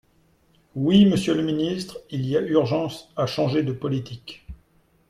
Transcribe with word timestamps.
Oui, 0.73 1.05
monsieur 1.05 1.35
le 1.35 1.43
ministre, 1.43 1.99
il 2.09 2.25
y 2.25 2.35
a 2.35 2.41
urgence 2.41 3.13
à 3.15 3.27
changer 3.27 3.61
de 3.61 3.71
politique. 3.71 4.47